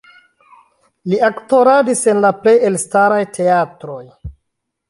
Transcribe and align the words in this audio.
Li 1.11 1.19
aktoradis 1.27 2.01
en 2.13 2.23
la 2.25 2.33
plej 2.47 2.57
elstaraj 2.71 3.23
teatroj. 3.39 4.05